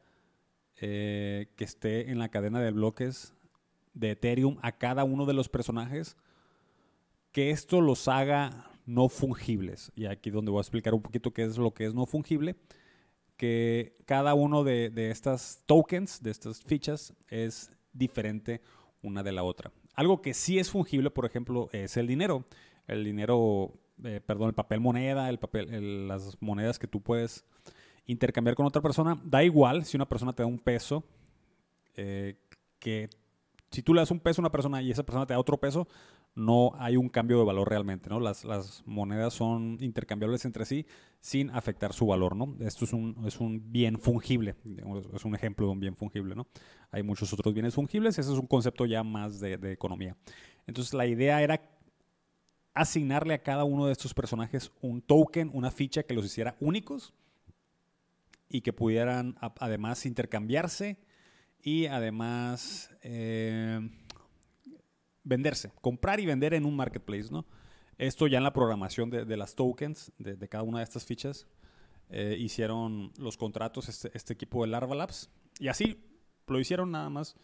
eh, 0.79 1.47
que 1.55 1.63
esté 1.63 2.11
en 2.11 2.19
la 2.19 2.29
cadena 2.29 2.61
de 2.61 2.71
bloques 2.71 3.33
de 3.93 4.11
Ethereum 4.11 4.57
a 4.61 4.77
cada 4.77 5.03
uno 5.03 5.25
de 5.25 5.33
los 5.33 5.49
personajes, 5.49 6.17
que 7.31 7.49
esto 7.51 7.81
los 7.81 8.07
haga 8.07 8.71
no 8.85 9.09
fungibles. 9.09 9.91
Y 9.95 10.05
aquí 10.05 10.29
donde 10.29 10.51
voy 10.51 10.59
a 10.59 10.61
explicar 10.61 10.93
un 10.93 11.01
poquito 11.01 11.31
qué 11.33 11.43
es 11.43 11.57
lo 11.57 11.73
que 11.73 11.85
es 11.85 11.93
no 11.93 12.05
fungible, 12.05 12.55
que 13.35 13.97
cada 14.05 14.33
uno 14.33 14.63
de, 14.63 14.89
de 14.89 15.11
estas 15.11 15.63
tokens, 15.65 16.21
de 16.21 16.31
estas 16.31 16.61
fichas, 16.61 17.13
es 17.27 17.71
diferente 17.91 18.61
una 19.01 19.23
de 19.23 19.31
la 19.31 19.43
otra. 19.43 19.71
Algo 19.95 20.21
que 20.21 20.33
sí 20.33 20.59
es 20.59 20.69
fungible, 20.69 21.09
por 21.09 21.25
ejemplo, 21.25 21.69
es 21.71 21.97
el 21.97 22.07
dinero. 22.07 22.45
El 22.87 23.03
dinero 23.03 23.73
eh, 24.03 24.21
perdón, 24.25 24.49
el 24.49 24.53
papel 24.53 24.79
moneda, 24.79 25.29
el 25.29 25.39
papel, 25.39 26.07
las 26.07 26.37
monedas 26.41 26.79
que 26.79 26.87
tú 26.87 27.01
puedes 27.01 27.45
intercambiar 28.05 28.55
con 28.55 28.65
otra 28.65 28.81
persona, 28.81 29.19
da 29.23 29.43
igual 29.43 29.85
si 29.85 29.97
una 29.97 30.07
persona 30.07 30.33
te 30.33 30.43
da 30.43 30.47
un 30.47 30.59
peso, 30.59 31.03
eh, 31.95 32.37
que 32.79 33.09
si 33.71 33.81
tú 33.81 33.93
le 33.93 34.01
das 34.01 34.11
un 34.11 34.19
peso 34.19 34.41
a 34.41 34.43
una 34.43 34.51
persona 34.51 34.81
y 34.81 34.91
esa 34.91 35.03
persona 35.03 35.25
te 35.25 35.33
da 35.33 35.39
otro 35.39 35.57
peso, 35.59 35.87
no 36.35 36.71
hay 36.77 36.95
un 36.97 37.09
cambio 37.09 37.39
de 37.39 37.45
valor 37.45 37.67
realmente, 37.67 38.09
¿no? 38.09 38.19
Las, 38.19 38.45
las 38.45 38.83
monedas 38.85 39.33
son 39.33 39.77
intercambiables 39.81 40.45
entre 40.45 40.65
sí 40.65 40.85
sin 41.19 41.49
afectar 41.49 41.93
su 41.93 42.05
valor, 42.05 42.35
¿no? 42.35 42.55
Esto 42.59 42.85
es 42.85 42.93
un, 42.93 43.23
es 43.25 43.39
un 43.39 43.71
bien 43.71 43.97
fungible, 43.97 44.55
es 45.15 45.25
un 45.25 45.33
ejemplo 45.33 45.65
de 45.65 45.71
un 45.71 45.79
bien 45.79 45.95
fungible, 45.95 46.35
¿no? 46.35 46.45
Hay 46.91 47.01
muchos 47.01 47.33
otros 47.33 47.55
bienes 47.55 47.73
fungibles, 47.73 48.19
ese 48.19 48.31
es 48.31 48.37
un 48.37 48.45
concepto 48.45 48.85
ya 48.85 49.03
más 49.03 49.39
de, 49.39 49.57
de 49.57 49.71
economía. 49.71 50.15
Entonces 50.67 50.93
la 50.93 51.07
idea 51.07 51.41
era 51.41 51.59
asignarle 52.77 53.33
a 53.33 53.43
cada 53.43 53.63
uno 53.63 53.85
de 53.85 53.91
estos 53.91 54.13
personajes 54.13 54.71
un 54.81 55.01
token, 55.01 55.49
una 55.53 55.71
ficha 55.71 56.03
que 56.03 56.13
los 56.13 56.25
hiciera 56.25 56.55
únicos 56.59 57.13
y 58.49 58.61
que 58.61 58.73
pudieran 58.73 59.35
además 59.59 60.05
intercambiarse 60.05 60.97
y 61.61 61.87
además 61.87 62.91
eh, 63.01 63.89
venderse, 65.23 65.71
comprar 65.81 66.19
y 66.19 66.25
vender 66.25 66.53
en 66.53 66.65
un 66.65 66.75
marketplace, 66.75 67.29
¿no? 67.31 67.45
Esto 67.97 68.27
ya 68.27 68.37
en 68.37 68.43
la 68.43 68.53
programación 68.53 69.09
de, 69.09 69.37
las 69.37 69.55
tokens, 69.55 70.11
de, 70.19 70.47
cada 70.47 70.63
una 70.63 70.77
de 70.79 70.83
estas 70.83 71.03
fichas, 71.03 71.47
eh, 72.09 72.35
hicieron 72.39 73.11
los 73.17 73.37
contratos 73.37 73.89
este, 73.89 74.11
este, 74.13 74.33
equipo 74.33 74.63
de 74.63 74.69
Larva 74.69 74.95
Labs 74.95 75.29
y 75.59 75.67
así 75.67 76.05
lo 76.45 76.59
hicieron 76.59 76.91
nada 76.91 77.09
más 77.09 77.35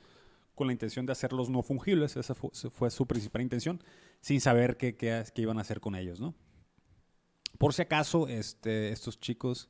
con 0.56 0.68
la 0.68 0.74
intención 0.74 1.06
de 1.06 1.12
hacerlos 1.12 1.50
no 1.50 1.64
fungibles, 1.64 2.16
esa 2.16 2.36
fue, 2.36 2.92
su 2.92 3.08
principal 3.08 3.42
intención, 3.42 3.84
sin 4.22 4.40
saber 4.40 4.78
qué, 4.78 4.96
qué, 4.96 5.24
iban 5.38 5.58
a 5.58 5.62
hacer 5.62 5.80
con 5.80 5.96
ellos, 5.96 6.20
¿no? 6.20 6.36
Por 7.58 7.74
si 7.74 7.82
acaso, 7.82 8.28
este, 8.28 8.90
estos 8.90 9.20
chicos, 9.20 9.70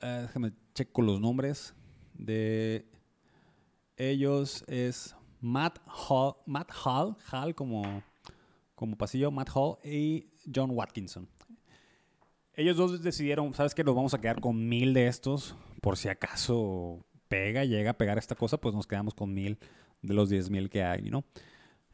eh, 0.00 0.20
déjame 0.22 0.52
checo 0.74 1.02
los 1.02 1.20
nombres, 1.20 1.74
de 2.14 2.86
ellos 3.96 4.64
es 4.68 5.14
Matt 5.40 5.78
Hall, 5.86 6.34
Matt 6.46 6.70
Hall, 6.84 7.16
Hall 7.30 7.54
como, 7.54 8.02
como 8.74 8.96
pasillo, 8.96 9.30
Matt 9.30 9.50
Hall 9.54 9.78
y 9.84 10.28
John 10.52 10.70
Watkinson. 10.70 11.28
Ellos 12.54 12.78
dos 12.78 13.02
decidieron, 13.02 13.52
¿sabes 13.52 13.74
qué? 13.74 13.84
Nos 13.84 13.94
vamos 13.94 14.14
a 14.14 14.20
quedar 14.20 14.40
con 14.40 14.66
mil 14.66 14.94
de 14.94 15.08
estos, 15.08 15.54
por 15.82 15.98
si 15.98 16.08
acaso 16.08 17.04
pega, 17.28 17.64
llega 17.64 17.90
a 17.90 17.98
pegar 17.98 18.16
esta 18.16 18.34
cosa, 18.34 18.58
pues 18.58 18.74
nos 18.74 18.86
quedamos 18.86 19.14
con 19.14 19.34
mil 19.34 19.58
de 20.02 20.14
los 20.14 20.28
diez 20.28 20.50
mil 20.50 20.68
que 20.70 20.82
hay, 20.82 21.10
¿no? 21.10 21.24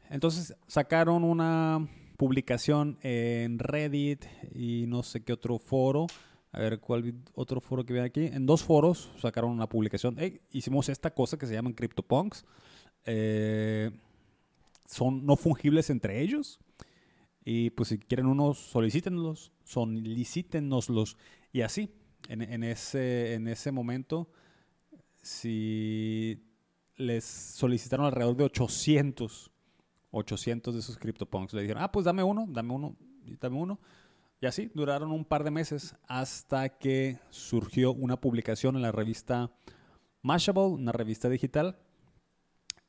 Entonces 0.09 0.55
sacaron 0.67 1.23
una 1.23 1.87
publicación 2.17 2.97
en 3.01 3.59
Reddit 3.59 4.25
y 4.53 4.85
no 4.87 5.03
sé 5.03 5.23
qué 5.23 5.33
otro 5.33 5.57
foro. 5.59 6.07
A 6.51 6.59
ver, 6.59 6.79
¿cuál 6.79 7.15
otro 7.33 7.59
foro 7.59 7.83
que 7.83 7.93
ve 7.93 8.01
aquí? 8.01 8.27
En 8.27 8.45
dos 8.45 8.63
foros 8.63 9.11
sacaron 9.17 9.51
una 9.51 9.67
publicación. 9.67 10.17
hicimos 10.51 10.87
esta 10.89 11.11
cosa 11.11 11.37
que 11.37 11.47
se 11.47 11.53
llaman 11.53 11.73
CryptoPunks. 11.73 12.45
Eh, 13.05 13.91
son 14.85 15.25
no 15.25 15.35
fungibles 15.35 15.89
entre 15.89 16.21
ellos. 16.21 16.59
Y 17.43 17.71
pues 17.71 17.89
si 17.89 17.97
quieren 17.97 18.27
unos, 18.27 18.59
solicítenlos, 18.59 19.51
solicítenoslos. 19.63 21.17
Y 21.51 21.61
así, 21.61 21.89
en, 22.29 22.63
ese, 22.63 23.33
en 23.33 23.47
ese 23.47 23.71
momento, 23.71 24.29
si 25.21 26.41
les 26.95 27.23
solicitaron 27.23 28.05
alrededor 28.05 28.35
de 28.35 28.43
800, 28.45 29.51
800 30.11 30.73
de 30.73 30.79
esos 30.79 30.97
CryptoPunks, 30.97 31.53
le 31.53 31.61
dijeron, 31.61 31.83
ah, 31.83 31.91
pues 31.91 32.05
dame 32.05 32.23
uno, 32.23 32.45
dame 32.47 32.73
uno, 32.73 32.95
dame 33.39 33.57
uno. 33.57 33.79
Y 34.41 34.45
así 34.45 34.69
duraron 34.73 35.11
un 35.11 35.23
par 35.23 35.43
de 35.43 35.51
meses 35.51 35.95
hasta 36.07 36.69
que 36.69 37.17
surgió 37.29 37.93
una 37.93 38.19
publicación 38.19 38.75
en 38.75 38.81
la 38.81 38.91
revista 38.91 39.51
Mashable, 40.21 40.63
una 40.63 40.91
revista 40.91 41.29
digital, 41.29 41.77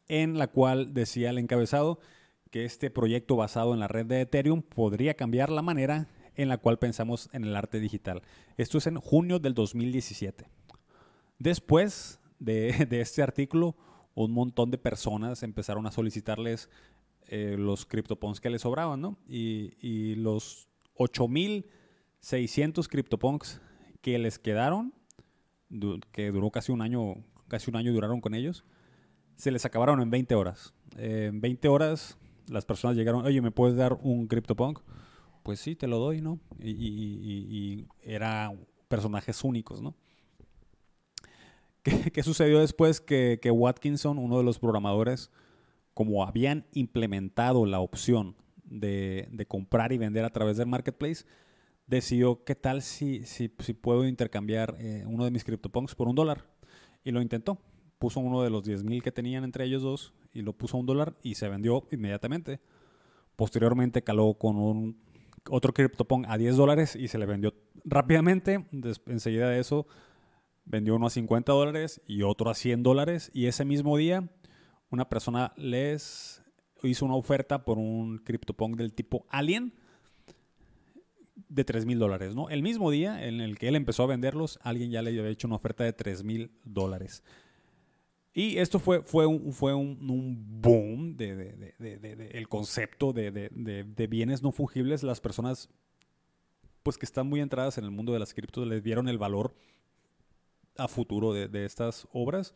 en 0.08 0.38
la 0.38 0.48
cual 0.48 0.94
decía 0.94 1.30
el 1.30 1.38
encabezado 1.38 1.98
que 2.50 2.64
este 2.64 2.90
proyecto 2.90 3.36
basado 3.36 3.74
en 3.74 3.80
la 3.80 3.88
red 3.88 4.06
de 4.06 4.20
Ethereum 4.20 4.62
podría 4.62 5.14
cambiar 5.14 5.50
la 5.50 5.62
manera 5.62 6.08
en 6.36 6.48
la 6.48 6.58
cual 6.58 6.78
pensamos 6.78 7.28
en 7.32 7.44
el 7.44 7.56
arte 7.56 7.80
digital. 7.80 8.22
Esto 8.56 8.78
es 8.78 8.86
en 8.86 8.96
junio 8.96 9.38
del 9.38 9.54
2017. 9.54 10.46
Después 11.38 12.20
de, 12.38 12.86
este 12.90 13.22
artículo, 13.22 13.76
un 14.14 14.32
montón 14.32 14.70
de 14.70 14.78
personas 14.78 15.42
empezaron 15.42 15.86
a 15.86 15.90
solicitarles 15.90 16.68
eh, 17.28 17.56
los 17.58 17.86
CryptoPunks 17.86 18.40
que 18.40 18.50
les 18.50 18.62
sobraban, 18.62 19.00
¿no? 19.00 19.18
Y, 19.28 19.72
y 19.80 20.14
los 20.16 20.68
8.600 20.96 22.88
CryptoPunks 22.88 23.60
que 24.00 24.18
les 24.18 24.38
quedaron, 24.38 24.92
que 26.12 26.30
duró 26.30 26.50
casi 26.50 26.70
un 26.72 26.82
año, 26.82 27.24
casi 27.48 27.70
un 27.70 27.76
año 27.76 27.92
duraron 27.92 28.20
con 28.20 28.34
ellos, 28.34 28.64
se 29.36 29.50
les 29.50 29.64
acabaron 29.64 30.00
en 30.00 30.10
20 30.10 30.34
horas. 30.34 30.74
en 30.96 31.40
20 31.40 31.68
horas 31.68 32.18
las 32.48 32.64
personas 32.64 32.96
llegaron, 32.96 33.24
oye, 33.24 33.40
¿me 33.40 33.50
puedes 33.50 33.76
dar 33.76 33.94
un 34.02 34.26
CryptoPunk? 34.26 34.80
Pues 35.42 35.60
sí, 35.60 35.74
te 35.74 35.86
lo 35.86 35.98
doy, 35.98 36.20
¿no? 36.20 36.38
Y, 36.58 36.70
y, 36.70 37.86
eran 38.02 38.66
personajes 38.88 39.42
únicos, 39.44 39.82
¿no? 39.82 39.94
¿Qué, 42.12 42.22
sucedió 42.22 42.60
después? 42.60 43.00
Que, 43.00 43.38
que, 43.40 43.50
Watkinson, 43.50 44.18
uno 44.18 44.38
de 44.38 44.44
los 44.44 44.58
programadores, 44.58 45.30
como 45.92 46.24
habían 46.24 46.66
implementado 46.72 47.66
la 47.66 47.80
opción 47.80 48.36
de, 48.64 49.28
de, 49.30 49.46
comprar 49.46 49.92
y 49.92 49.98
vender 49.98 50.24
a 50.24 50.30
través 50.30 50.56
del 50.56 50.66
marketplace, 50.66 51.24
decidió, 51.86 52.42
¿qué 52.44 52.54
tal 52.54 52.82
si, 52.82 53.24
si, 53.24 53.52
si 53.58 53.74
puedo 53.74 54.06
intercambiar 54.06 54.76
eh, 54.80 55.04
uno 55.06 55.24
de 55.24 55.30
mis 55.30 55.44
CryptoPunks 55.44 55.94
por 55.94 56.08
un 56.08 56.14
dólar? 56.14 56.46
Y 57.04 57.10
lo 57.10 57.20
intentó 57.20 57.60
puso 58.04 58.20
uno 58.20 58.42
de 58.42 58.50
los 58.50 58.66
10.000 58.66 59.00
que 59.00 59.12
tenían 59.12 59.44
entre 59.44 59.64
ellos 59.64 59.82
dos 59.82 60.12
y 60.34 60.42
lo 60.42 60.52
puso 60.52 60.76
a 60.76 60.80
un 60.80 60.84
dólar 60.84 61.14
y 61.22 61.36
se 61.36 61.48
vendió 61.48 61.86
inmediatamente. 61.90 62.60
Posteriormente 63.34 64.02
caló 64.02 64.34
con 64.34 64.56
un 64.56 64.98
otro 65.48 65.72
CryptoPunk 65.72 66.26
a 66.28 66.36
10 66.36 66.56
dólares 66.56 66.96
y 66.96 67.08
se 67.08 67.16
le 67.16 67.24
vendió 67.24 67.54
rápidamente. 67.82 68.66
enseguida 69.06 69.48
de 69.48 69.58
eso 69.58 69.86
vendió 70.64 70.96
uno 70.96 71.06
a 71.06 71.10
50 71.10 71.52
dólares 71.52 72.00
y 72.06 72.22
otro 72.22 72.50
a 72.50 72.54
100 72.54 72.82
dólares. 72.82 73.30
Y 73.34 73.46
ese 73.46 73.64
mismo 73.64 73.96
día 73.96 74.28
una 74.90 75.08
persona 75.08 75.52
les 75.56 76.42
hizo 76.82 77.04
una 77.04 77.16
oferta 77.16 77.64
por 77.64 77.78
un 77.78 78.18
CryptoPunk 78.18 78.76
del 78.76 78.92
tipo 78.92 79.26
Alien 79.28 79.74
de 81.48 81.64
3 81.64 81.86
mil 81.86 81.98
dólares. 81.98 82.34
¿no? 82.34 82.48
El 82.48 82.62
mismo 82.62 82.90
día 82.90 83.26
en 83.26 83.40
el 83.40 83.58
que 83.58 83.68
él 83.68 83.76
empezó 83.76 84.04
a 84.04 84.06
venderlos, 84.06 84.58
alguien 84.62 84.90
ya 84.90 85.02
le 85.02 85.10
había 85.10 85.28
hecho 85.28 85.46
una 85.46 85.56
oferta 85.56 85.84
de 85.84 85.92
3 85.92 86.24
mil 86.24 86.52
dólares. 86.64 87.22
Y 88.36 88.58
esto 88.58 88.80
fue, 88.80 89.02
fue, 89.02 89.26
un, 89.26 89.52
fue 89.52 89.74
un, 89.74 90.60
boom 90.60 91.16
de, 91.16 91.74
el 92.32 92.48
concepto 92.48 93.12
de, 93.12 94.06
bienes 94.10 94.42
no 94.42 94.50
fungibles. 94.50 95.04
Las 95.04 95.20
personas 95.20 95.70
pues 96.82 96.98
que 96.98 97.06
están 97.06 97.28
muy 97.28 97.40
entradas 97.40 97.78
en 97.78 97.84
el 97.84 97.92
mundo 97.92 98.12
de 98.12 98.18
las 98.18 98.34
criptos 98.34 98.66
les 98.66 98.82
dieron 98.82 99.08
el 99.08 99.18
valor 99.18 99.54
a 100.76 100.88
futuro 100.88 101.32
de, 101.32 101.64
estas 101.64 102.06
obras. 102.12 102.54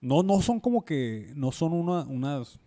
No, 0.00 0.22
no 0.22 0.40
son 0.42 0.60
como 0.60 0.84
que, 0.84 1.32
no 1.34 1.50
son 1.52 1.72
una, 1.72 2.02
unas, 2.02 2.58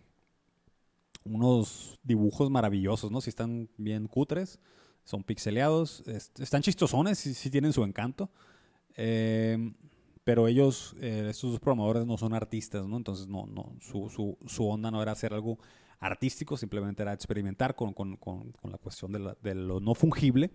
unos 1.24 1.98
dibujos 2.02 2.50
maravillosos, 2.50 3.10
¿no? 3.10 3.20
Si 3.20 3.30
están 3.30 3.68
bien 3.76 4.08
cutres, 4.08 4.58
son 5.04 5.22
pixeleados, 5.22 6.02
están 6.38 6.62
chistosones, 6.62 7.18
si, 7.18 7.34
si 7.34 7.50
tienen 7.50 7.72
su 7.72 7.84
encanto. 7.84 8.30
Eh, 8.96 9.72
pero 10.28 10.46
ellos, 10.46 10.94
eh, 11.00 11.28
estos 11.30 11.52
dos 11.52 11.60
programadores 11.60 12.04
no 12.04 12.18
son 12.18 12.34
artistas, 12.34 12.86
¿no? 12.86 12.98
Entonces 12.98 13.26
no, 13.28 13.46
no, 13.46 13.72
su, 13.80 14.10
su, 14.10 14.36
su, 14.46 14.68
onda 14.68 14.90
no 14.90 15.00
era 15.00 15.12
hacer 15.12 15.32
algo 15.32 15.58
artístico, 16.00 16.58
simplemente 16.58 17.02
era 17.02 17.14
experimentar 17.14 17.74
con, 17.74 17.94
con, 17.94 18.16
con, 18.16 18.52
la 18.64 18.76
cuestión 18.76 19.12
de, 19.12 19.34
de, 19.42 19.54
lo 19.54 19.80
no 19.80 19.94
fungible. 19.94 20.50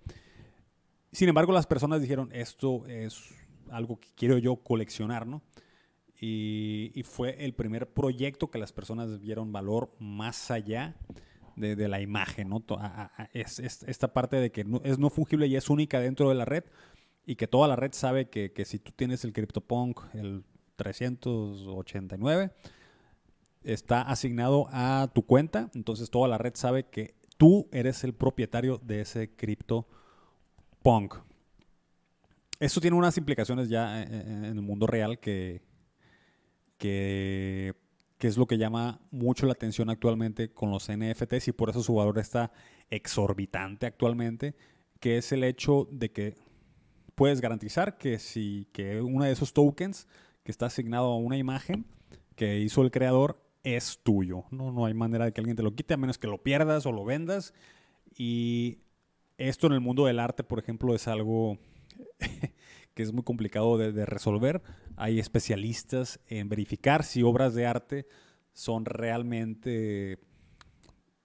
Sin 1.12 1.28
embargo, 1.28 1.54
las 1.54 1.66
personas 1.66 2.02
dijeron, 2.02 2.30
esto 2.34 2.86
es 2.86 3.34
algo 3.70 4.00
que 4.00 4.10
quiero 4.16 4.38
yo 4.38 4.58
coleccionar, 4.58 5.28
¿no? 5.28 5.42
Y, 6.20 7.04
fue 7.04 7.44
el 7.44 7.54
primer 7.54 7.90
proyecto 7.92 8.50
que 8.50 8.58
las 8.58 8.72
personas 8.72 9.20
vieron 9.20 9.52
valor 9.52 9.94
más 10.00 10.52
allá 10.52 10.96
de, 11.58 11.76
la 11.90 12.00
imagen, 12.00 12.48
¿no? 12.50 12.64
es, 13.34 13.60
esta 13.60 14.14
parte 14.14 14.38
de 14.38 14.52
que 14.52 14.66
es 14.84 15.00
no 15.00 15.10
fungible 15.10 15.48
y 15.48 15.58
es 15.58 15.70
única 15.70 16.00
dentro 16.00 16.30
de 16.30 16.36
la 16.36 16.46
red, 16.46 16.64
y 17.26 17.36
que 17.36 17.48
toda 17.48 17.68
la 17.68 17.76
red 17.76 17.92
sabe 17.94 18.30
que, 18.30 18.52
si 18.66 18.80
tú 18.80 18.92
tienes 18.96 19.24
el 19.24 19.34
CryptoPunk, 19.34 20.00
el 20.14 20.44
389, 20.76 22.52
está 23.64 24.02
asignado 24.02 24.68
a 24.72 25.10
tu 25.14 25.26
cuenta, 25.26 25.70
entonces 25.74 26.10
toda 26.10 26.28
la 26.28 26.38
red 26.38 26.54
sabe 26.56 26.86
que 26.86 27.16
tú 27.38 27.68
eres 27.72 28.04
el 28.04 28.14
propietario 28.14 28.78
de 28.80 29.02
ese 29.02 29.36
CryptoPunk. 29.36 31.16
Esto 32.60 32.80
tiene 32.80 32.96
unas 32.96 33.18
implicaciones 33.18 33.70
ya 33.70 34.02
en 34.04 34.46
el 34.46 34.62
mundo 34.62 34.88
real 34.88 35.20
que, 35.20 35.62
que, 36.78 37.74
que, 38.18 38.28
es 38.28 38.38
lo 38.38 38.46
que 38.46 38.58
llama 38.58 39.02
mucho 39.12 39.46
la 39.46 39.54
atención 39.54 39.90
actualmente 39.90 40.54
con 40.54 40.70
los 40.72 40.90
NFTs 40.90 41.50
y 41.50 41.52
por 41.52 41.70
eso 41.70 41.84
su 41.84 41.96
valor 41.96 42.20
está 42.20 42.52
exorbitante 42.90 43.86
actualmente, 43.86 44.56
que 45.00 45.18
es 45.18 45.32
el 45.32 45.44
hecho 45.44 45.88
de 45.92 46.12
que 46.12 46.36
puedes 47.16 47.42
garantizar 47.42 47.98
que 47.98 48.20
si 48.20 48.68
que 48.72 49.02
uno 49.02 49.26
de 49.26 49.32
esos 49.32 49.54
tokens 49.54 50.08
que 50.44 50.52
está 50.52 50.68
asignado 50.68 51.08
a 51.08 51.18
una 51.18 51.38
imagen 51.38 51.86
que 52.36 52.60
hizo 52.60 52.82
el 52.82 52.92
creador 52.92 53.42
es 53.64 54.00
tuyo. 54.04 54.44
No, 54.52 54.72
no 54.72 54.86
hay 54.86 54.94
manera 54.94 55.26
de 55.26 55.32
que 55.32 55.42
alguien 55.42 55.56
te 55.56 55.64
lo 55.64 55.76
quite 55.76 55.94
a 55.94 55.98
menos 55.98 56.18
que 56.18 56.28
lo 56.28 56.44
pierdas 56.44 56.86
o 56.86 56.92
lo 56.92 57.06
vendas. 57.06 57.54
Y 58.18 58.80
esto 59.38 59.68
en 59.68 59.74
el 59.74 59.80
mundo 59.80 60.06
del 60.06 60.20
arte, 60.20 60.44
por 60.44 60.60
ejemplo, 60.60 60.94
es 60.94 61.08
algo 61.08 61.58
que 62.94 63.04
es 63.04 63.14
muy 63.14 63.24
complicado 63.24 63.78
de, 63.78 64.06
resolver. 64.06 64.62
Hay 64.96 65.20
especialistas 65.20 66.20
en 66.28 66.50
verificar 66.50 67.04
si 67.04 67.24
obras 67.24 67.56
de 67.56 67.66
arte 67.66 68.08
son 68.54 68.86
realmente 68.86 70.20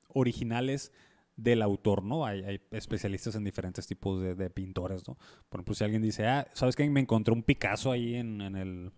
originales 0.08 0.92
del 1.37 1.62
autor, 1.62 2.02
¿no? 2.02 2.25
Hay, 2.25 2.60
especialistas 2.70 3.34
en 3.34 3.44
diferentes 3.44 3.87
tipos 3.87 4.20
de, 4.20 4.50
pintores, 4.50 5.06
¿no? 5.06 5.16
Por 5.48 5.60
ejemplo, 5.60 5.75
si 5.75 5.84
alguien 5.84 6.02
dice, 6.02 6.26
ah, 6.26 6.48
¿sabes 6.54 6.75
qué? 6.75 6.88
Me 6.88 7.00
encontré 7.00 7.32
un 7.32 7.42
Picasso 7.42 7.92
ahí 7.92 8.14
en, 8.14 8.40
el, 8.40 8.92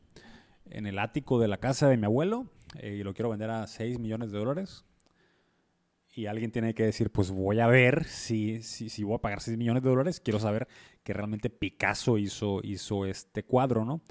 en 0.70 0.86
el 0.86 0.98
ático 0.98 1.38
de 1.38 1.48
la 1.48 1.58
casa 1.58 1.88
de 1.88 1.96
mi 1.96 2.06
abuelo 2.06 2.46
eh, 2.78 2.96
y 3.00 3.02
lo 3.02 3.12
quiero 3.14 3.30
vender 3.30 3.50
a 3.50 3.66
6 3.66 3.98
millones 3.98 4.30
de 4.32 4.38
dólares. 4.38 4.84
Y 6.12 6.26
alguien 6.26 6.50
tiene 6.50 6.74
que 6.74 6.82
decir, 6.82 7.10
pues 7.10 7.30
voy 7.30 7.60
a 7.60 7.68
ver 7.68 8.04
si, 8.04 8.62
si, 8.62 9.04
voy 9.04 9.14
a 9.14 9.20
pagar 9.20 9.40
6 9.40 9.56
millones 9.56 9.82
de 9.82 9.90
dólares. 9.90 10.20
Quiero 10.20 10.40
saber 10.40 10.66
que 11.04 11.12
realmente 11.12 11.50
Picasso 11.50 12.18
hizo, 12.18 12.60
hizo 12.64 13.06
este 13.06 13.44
cuadro, 13.44 13.84
¿no? 13.84 14.02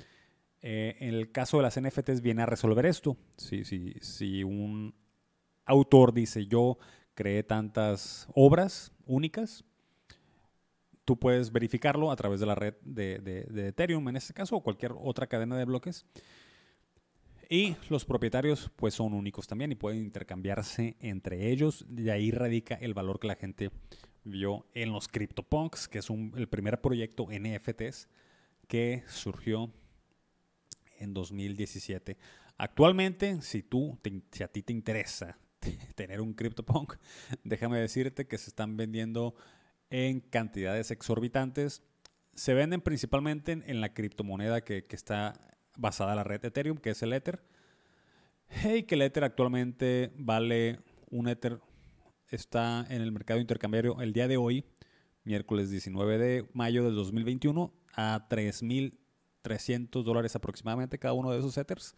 Eh, 0.62 0.96
en 1.00 1.14
el 1.14 1.32
caso 1.32 1.58
de 1.58 1.64
las 1.64 1.80
NFTs 1.80 2.22
viene 2.22 2.42
a 2.42 2.46
resolver 2.46 2.86
esto. 2.86 3.18
Si, 3.38 3.66
si, 3.66 3.94
si 4.00 4.44
un 4.44 4.96
autor 5.66 6.14
dice, 6.14 6.48
yo 6.48 6.78
creé 7.16 7.44
tantas 7.44 8.30
obras 8.34 8.94
únicas, 9.06 9.66
tú 11.04 11.20
puedes 11.20 11.52
verificarlo 11.52 12.12
a 12.12 12.16
través 12.16 12.40
de 12.40 12.46
la 12.46 12.56
red 12.56 12.76
de, 12.82 13.20
de 13.20 13.68
Ethereum 13.68 14.08
en 14.08 14.16
este 14.16 14.34
caso 14.34 14.56
o 14.56 14.64
cualquier 14.64 14.94
otra 14.98 15.28
cadena 15.28 15.58
de 15.58 15.66
bloques. 15.66 16.06
Y 17.50 17.76
los 17.90 18.06
propietarios 18.06 18.72
pues 18.76 18.94
son 18.94 19.14
únicos 19.14 19.48
también 19.48 19.72
y 19.72 19.76
pueden 19.76 20.00
intercambiarse 20.00 20.96
entre 21.00 21.50
ellos. 21.52 21.86
Y 21.98 22.10
ahí 22.10 22.30
radica 22.30 22.76
el 22.76 22.94
valor 22.94 23.20
que 23.20 23.28
la 23.28 23.36
gente 23.36 23.72
vio 24.24 24.68
en 24.76 24.92
los 24.92 25.08
CryptoPunks, 25.08 25.88
que 25.88 25.98
es 26.00 26.10
el 26.10 26.48
primer 26.48 26.80
proyecto 26.80 27.28
NFTs 27.32 28.08
que 28.68 29.04
surgió 29.08 29.74
en 31.00 31.14
2017. 31.14 32.18
Actualmente, 32.58 33.42
si 33.42 33.64
tú, 33.64 33.98
si 34.32 34.44
a 34.44 34.48
ti 34.48 34.62
te 34.62 34.74
interesa 34.74 35.40
tener 35.96 36.22
un 36.22 36.34
CryptoPunk, 36.34 36.96
déjame 37.44 37.80
decirte 37.80 38.28
que 38.28 38.38
se 38.38 38.50
están 38.50 38.78
vendiendo 38.78 39.34
en 39.90 40.20
cantidades 40.20 40.92
exorbitantes. 40.92 41.84
Se 42.34 42.54
venden 42.54 42.82
principalmente 42.82 43.54
en, 43.54 43.82
la 43.82 43.94
criptomoneda 43.94 44.62
que, 44.62 44.86
está 44.90 45.34
basada 45.80 46.12
en 46.12 46.18
la 46.18 46.24
red 46.24 46.44
Ethereum, 46.44 46.78
que 46.78 46.92
es 46.92 47.02
el 47.02 47.14
Ether. 47.14 47.42
Hey, 48.50 48.84
que 48.84 48.96
el 48.96 49.02
Ether 49.02 49.24
actualmente 49.24 50.12
vale 50.18 50.80
un 51.10 51.28
Ether, 51.28 51.60
está 52.30 52.86
en 52.90 53.02
el 53.02 53.12
mercado 53.12 53.40
intercambiario 53.40 54.02
el 54.02 54.14
día 54.14 54.28
de 54.28 54.38
hoy, 54.38 54.66
miércoles 55.24 55.70
19 55.70 56.18
de 56.18 56.50
mayo 56.54 56.84
del 56.84 56.96
2021, 56.96 57.74
a 57.96 58.28
3.300 58.30 60.04
dólares 60.04 60.36
aproximadamente 60.36 61.00
cada 61.00 61.14
uno 61.14 61.32
de 61.32 61.40
esos 61.40 61.58
Ethers. 61.58 61.96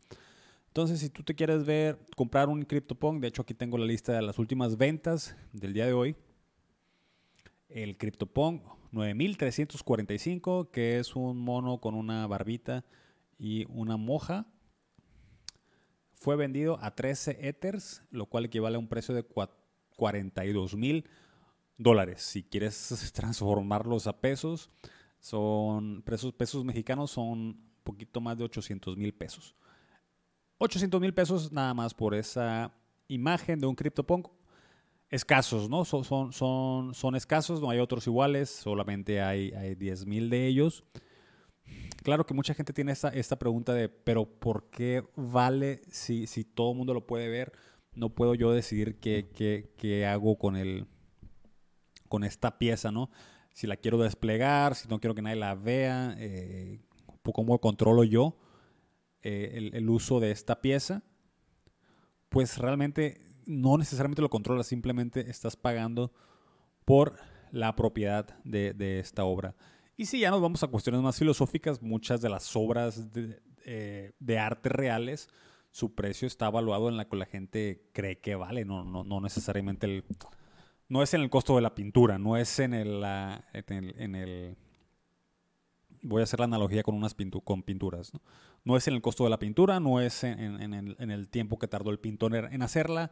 Entonces, 0.67 0.99
si 0.99 1.09
tú 1.09 1.23
te 1.23 1.35
quieres 1.35 1.65
ver, 1.65 1.99
comprar 2.15 2.47
un 2.47 2.63
CryptoPunk, 2.63 3.21
de 3.21 3.27
hecho 3.27 3.41
aquí 3.41 3.53
tengo 3.53 3.77
la 3.77 3.85
lista 3.85 4.13
de 4.13 4.21
las 4.21 4.39
últimas 4.39 4.77
ventas 4.77 5.35
del 5.51 5.73
día 5.73 5.85
de 5.85 5.93
hoy. 5.93 6.15
El 7.67 7.97
CryptoPunk 7.97 8.63
9345, 8.91 10.71
que 10.71 10.99
es 10.99 11.15
un 11.15 11.37
mono 11.37 11.79
con 11.79 11.93
una 11.93 12.25
barbita 12.27 12.85
y 13.41 13.65
una 13.69 13.97
moja. 13.97 14.45
Fue 16.13 16.35
vendido 16.35 16.77
a 16.79 16.93
13 16.93 17.47
Ethers, 17.47 18.03
lo 18.11 18.27
cual 18.27 18.45
equivale 18.45 18.75
a 18.75 18.79
un 18.79 18.87
precio 18.87 19.15
de 19.15 19.25
42 19.95 20.75
mil 20.75 21.09
dólares. 21.75 22.21
Si 22.21 22.43
quieres 22.43 23.11
transformarlos 23.15 24.05
a 24.05 24.21
pesos, 24.21 24.69
son 25.19 26.03
pesos, 26.03 26.63
mexicanos 26.63 27.09
son 27.09 27.27
un 27.27 27.71
poquito 27.83 28.21
más 28.21 28.37
de 28.37 28.43
800 28.43 28.95
mil 28.95 29.11
pesos. 29.11 29.55
800 30.59 31.01
mil 31.01 31.15
pesos 31.15 31.51
nada 31.51 31.73
más 31.73 31.95
por 31.95 32.13
esa 32.13 32.71
imagen 33.07 33.59
de 33.59 33.65
un 33.65 33.75
CryptoPunk. 33.75 34.27
Escasos, 35.09 35.67
¿no? 35.67 35.83
Son, 35.83 36.03
son, 36.03 36.31
son, 36.31 36.93
son 36.93 37.15
escasos, 37.15 37.59
no 37.59 37.71
hay 37.71 37.79
otros 37.79 38.05
iguales, 38.05 38.51
solamente 38.51 39.19
hay, 39.19 39.51
hay 39.53 39.73
10 39.73 40.05
mil 40.05 40.29
de 40.29 40.45
ellos. 40.45 40.85
Claro 42.03 42.25
que 42.25 42.33
mucha 42.33 42.53
gente 42.53 42.73
tiene 42.73 42.91
esta, 42.91 43.09
esta 43.09 43.37
pregunta 43.37 43.73
de, 43.73 43.87
pero 43.87 44.25
¿por 44.25 44.69
qué 44.69 45.03
vale 45.15 45.81
si, 45.89 46.25
si 46.25 46.43
todo 46.43 46.71
el 46.71 46.77
mundo 46.77 46.93
lo 46.93 47.05
puede 47.05 47.29
ver? 47.29 47.51
No 47.93 48.09
puedo 48.09 48.33
yo 48.33 48.51
decidir 48.51 48.99
qué, 48.99 49.29
qué, 49.33 49.73
qué 49.77 50.07
hago 50.07 50.37
con, 50.39 50.55
el, 50.55 50.87
con 52.07 52.23
esta 52.23 52.57
pieza, 52.57 52.91
¿no? 52.91 53.11
Si 53.53 53.67
la 53.67 53.75
quiero 53.75 53.99
desplegar, 53.99 54.75
si 54.75 54.87
no 54.87 54.99
quiero 54.99 55.13
que 55.13 55.21
nadie 55.21 55.35
la 55.35 55.53
vea, 55.53 56.15
eh, 56.17 56.79
cómo 57.21 57.59
controlo 57.59 58.03
yo 58.03 58.37
eh, 59.21 59.51
el, 59.55 59.75
el 59.75 59.89
uso 59.89 60.19
de 60.19 60.31
esta 60.31 60.61
pieza. 60.61 61.03
Pues 62.29 62.57
realmente 62.57 63.21
no 63.45 63.77
necesariamente 63.77 64.21
lo 64.21 64.29
controlas, 64.29 64.67
simplemente 64.67 65.29
estás 65.29 65.55
pagando 65.55 66.13
por 66.85 67.17
la 67.51 67.75
propiedad 67.75 68.39
de, 68.43 68.73
de 68.73 68.99
esta 68.99 69.25
obra. 69.25 69.55
Y 69.97 70.05
si 70.05 70.19
ya 70.19 70.31
nos 70.31 70.41
vamos 70.41 70.63
a 70.63 70.67
cuestiones 70.67 71.01
más 71.01 71.17
filosóficas, 71.17 71.81
muchas 71.81 72.21
de 72.21 72.29
las 72.29 72.55
obras 72.55 73.07
eh, 73.65 74.13
de, 74.19 74.39
arte 74.39 74.69
reales, 74.69 75.29
su 75.71 75.93
precio 75.93 76.27
está 76.27 76.47
evaluado 76.47 76.89
en 76.89 76.97
la 76.97 77.07
que 77.07 77.15
la 77.15 77.25
gente 77.25 77.89
cree 77.93 78.19
que 78.19 78.35
vale, 78.35 78.65
no, 78.65 78.83
no, 78.83 79.03
no 79.03 79.21
necesariamente 79.21 79.85
el... 79.87 80.03
No 80.89 81.03
es 81.03 81.13
en 81.13 81.21
el 81.21 81.29
costo 81.29 81.55
de 81.55 81.61
la 81.61 81.73
pintura, 81.73 82.17
no 82.17 82.35
es 82.35 82.59
en 82.59 82.73
el, 82.73 83.01
en 83.53 84.15
el, 84.15 84.57
voy 86.01 86.21
a 86.21 86.23
hacer 86.23 86.39
la 86.39 86.45
analogía 86.45 86.83
con 86.83 86.95
unas 86.95 87.15
con 87.43 87.63
pinturas. 87.63 88.13
¿no? 88.13 88.21
¿no? 88.65 88.77
es 88.77 88.87
en 88.87 88.95
el 88.95 89.01
costo 89.01 89.23
de 89.23 89.29
la 89.29 89.39
pintura, 89.39 89.79
no 89.79 90.01
es 90.01 90.23
en, 90.23 90.61
en, 90.61 90.73
en, 90.73 91.11
el, 91.11 91.29
tiempo 91.29 91.59
que 91.59 91.67
tardó 91.67 91.91
el 91.91 91.99
pintor 91.99 92.35
en 92.35 92.61
hacerla, 92.61 93.11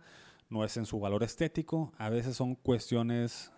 no 0.49 0.65
es 0.65 0.75
en 0.77 0.85
su 0.85 0.99
valor 0.99 1.23
estético. 1.23 1.93
A 1.97 2.09
veces 2.09 2.35
son 2.35 2.55
cuestiones 2.55 3.51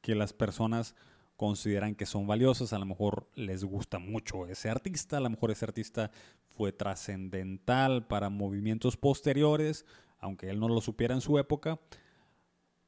que 0.00 0.14
las 0.14 0.32
personas 0.32 0.94
consideran 1.36 1.94
que 1.94 2.06
son 2.06 2.26
valiosos, 2.26 2.72
a 2.72 2.78
lo 2.78 2.86
mejor 2.86 3.28
les 3.34 3.64
gusta 3.64 3.98
mucho 3.98 4.46
ese 4.46 4.70
artista, 4.70 5.18
a 5.18 5.20
lo 5.20 5.30
mejor 5.30 5.50
ese 5.50 5.64
artista 5.64 6.10
fue 6.56 6.72
trascendental 6.72 8.06
para 8.06 8.30
movimientos 8.30 8.96
posteriores, 8.96 9.84
aunque 10.18 10.48
él 10.48 10.58
no 10.58 10.68
lo 10.68 10.80
supiera 10.80 11.14
en 11.14 11.20
su 11.20 11.38
época. 11.38 11.78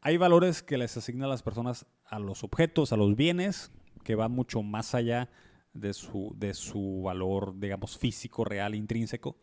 Hay 0.01 0.17
valores 0.17 0.63
que 0.63 0.79
les 0.79 0.97
asignan 0.97 1.29
las 1.29 1.43
personas 1.43 1.87
a 2.05 2.19
los 2.19 2.43
objetos, 2.43 2.93
a 2.93 2.97
los 2.97 3.17
bienes, 3.17 3.71
que 4.05 4.15
van 4.15 4.33
mucho 4.33 4.63
más 4.63 4.95
allá 4.95 5.29
de 5.75 5.93
su, 5.93 6.33
de 6.37 6.55
su 6.55 7.03
valor, 7.03 7.59
digamos, 7.59 7.99
físico, 7.99 8.45
real, 8.45 8.75
intrínseco. 8.75 9.37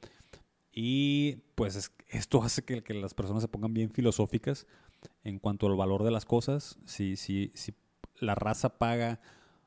Y 0.71 1.35
pues 1.55 1.91
esto 2.07 2.43
hace 2.43 2.63
que, 2.63 2.83
que, 2.83 2.93
las 2.93 3.13
personas 3.13 3.43
se 3.43 3.47
pongan 3.47 3.73
bien 3.73 3.91
filosóficas 3.91 4.65
en 5.23 5.39
cuanto 5.39 5.67
al 5.67 5.75
valor 5.75 6.03
de 6.03 6.11
las 6.11 6.25
cosas. 6.25 6.79
Si, 6.85 7.15
si, 7.15 7.51
si 7.53 7.73
la 8.19 8.35
raza 8.35 8.77
paga 8.77 9.19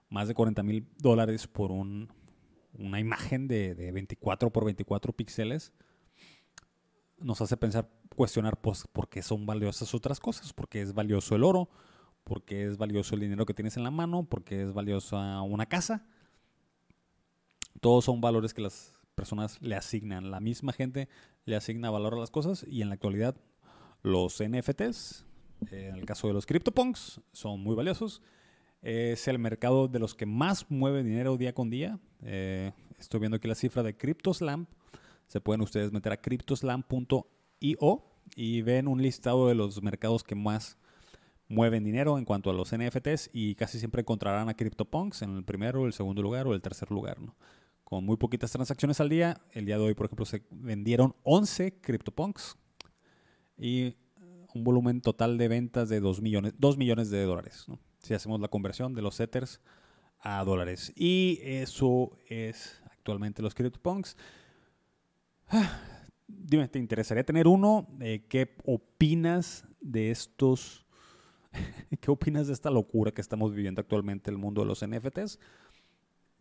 más 0.08 0.28
de 0.28 0.34
40 0.34 0.62
mil 0.62 0.86
dólares 0.98 1.46
por 1.46 1.70
un, 1.70 2.08
una 2.78 3.00
imagen 3.00 3.48
de, 3.48 3.74
de, 3.74 3.92
24 3.92 4.50
por 4.50 4.64
24 4.64 5.12
píxeles, 5.12 5.72
nos 7.18 7.40
hace 7.40 7.56
pensar, 7.56 7.90
cuestionar 8.14 8.60
pues, 8.60 8.86
por 8.92 9.08
qué 9.08 9.22
son 9.22 9.46
valiosas 9.46 9.94
otras 9.94 10.20
cosas, 10.20 10.52
por 10.52 10.68
qué 10.68 10.82
es 10.82 10.94
valioso 10.94 11.34
el 11.34 11.44
oro, 11.44 11.68
por 12.24 12.44
qué 12.44 12.66
es 12.66 12.76
valioso 12.76 13.14
el 13.14 13.22
dinero 13.22 13.46
que 13.46 13.54
tienes 13.54 13.76
en 13.76 13.84
la 13.84 13.90
mano, 13.90 14.24
por 14.24 14.44
qué 14.44 14.62
es 14.62 14.72
valiosa 14.72 15.42
una 15.42 15.66
casa. 15.66 16.06
Todos 17.80 18.04
son 18.04 18.20
valores 18.20 18.54
que 18.54 18.62
las 18.62 18.92
personas 19.14 19.60
le 19.62 19.76
asignan. 19.76 20.30
La 20.30 20.40
misma 20.40 20.72
gente 20.72 21.08
le 21.44 21.56
asigna 21.56 21.90
valor 21.90 22.14
a 22.14 22.18
las 22.18 22.30
cosas 22.30 22.64
y 22.68 22.82
en 22.82 22.88
la 22.88 22.94
actualidad 22.94 23.36
los 24.02 24.42
NFTs, 24.42 25.26
en 25.70 25.96
el 25.96 26.06
caso 26.06 26.28
de 26.28 26.34
los 26.34 26.46
CryptoPunks, 26.46 27.20
son 27.32 27.60
muy 27.60 27.74
valiosos 27.74 28.22
es 28.82 29.28
el 29.28 29.38
mercado 29.38 29.88
de 29.88 29.98
los 29.98 30.14
que 30.14 30.26
más 30.26 30.66
mueve 30.70 31.02
dinero 31.02 31.36
día 31.36 31.52
con 31.54 31.70
día. 31.70 31.98
Eh, 32.22 32.72
estoy 32.98 33.20
viendo 33.20 33.36
aquí 33.36 33.48
la 33.48 33.54
cifra 33.54 33.82
de 33.82 33.96
CryptoSlam. 33.96 34.66
Se 35.26 35.40
pueden 35.40 35.60
ustedes 35.60 35.92
meter 35.92 36.12
a 36.12 36.16
cryptoslam.io 36.20 38.04
y 38.36 38.62
ven 38.62 38.88
un 38.88 39.02
listado 39.02 39.48
de 39.48 39.54
los 39.54 39.82
mercados 39.82 40.22
que 40.22 40.34
más 40.34 40.78
mueven 41.48 41.82
dinero 41.82 42.18
en 42.18 42.24
cuanto 42.24 42.50
a 42.50 42.52
los 42.52 42.74
NFTs 42.76 43.30
y 43.32 43.54
casi 43.54 43.78
siempre 43.78 44.02
encontrarán 44.02 44.48
a 44.48 44.54
CryptoPunks 44.54 45.22
en 45.22 45.36
el 45.36 45.44
primero, 45.44 45.86
el 45.86 45.92
segundo 45.92 46.22
lugar 46.22 46.46
o 46.46 46.54
el 46.54 46.60
tercer 46.62 46.90
lugar. 46.90 47.18
Con 47.84 48.04
muy 48.04 48.16
poquitas 48.16 48.52
transacciones 48.52 49.00
al 49.00 49.08
día. 49.08 49.40
El 49.52 49.64
día 49.64 49.78
de 49.78 49.84
hoy, 49.84 49.94
por 49.94 50.06
ejemplo, 50.06 50.26
se 50.26 50.42
vendieron 50.50 51.14
11 51.22 51.80
CryptoPunks 51.80 52.56
y 53.56 53.96
un 54.54 54.64
volumen 54.64 55.00
total 55.00 55.38
de 55.38 55.48
ventas 55.48 55.88
de 55.88 56.00
2 56.00 56.20
millones, 56.20 56.54
2 56.58 56.76
millones 56.76 57.10
de 57.10 57.22
dólares. 57.24 57.64
¿no? 57.66 57.78
Si 58.02 58.14
hacemos 58.14 58.40
la 58.40 58.48
conversión 58.48 58.94
de 58.94 59.02
los 59.02 59.20
Ethers 59.20 59.60
a 60.20 60.42
dólares. 60.44 60.92
Y 60.96 61.40
eso 61.42 62.18
es 62.28 62.80
actualmente 62.90 63.42
los 63.42 63.54
CryptoPunks. 63.54 64.16
dime, 66.26 66.68
¿te 66.68 66.78
interesaría 66.78 67.24
tener 67.24 67.46
uno? 67.46 67.88
Eh, 68.00 68.24
¿Qué 68.28 68.56
opinas 68.64 69.64
de 69.80 70.10
estos? 70.10 70.86
¿Qué 72.00 72.10
opinas 72.10 72.46
de 72.46 72.52
esta 72.52 72.70
locura 72.70 73.12
que 73.12 73.20
estamos 73.20 73.54
viviendo 73.54 73.80
actualmente 73.80 74.30
en 74.30 74.36
el 74.36 74.40
mundo 74.40 74.62
de 74.62 74.66
los 74.66 74.86
NFTs? 74.86 75.38